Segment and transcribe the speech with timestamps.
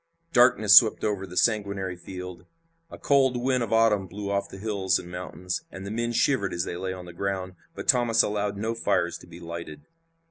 [0.33, 2.47] Darkness swept over the sanguinary field.
[2.89, 6.53] A cold wind of autumn blew off the hills and mountains, and the men shivered
[6.53, 9.85] as they lay on the ground, but Thomas allowed no fires to be lighted.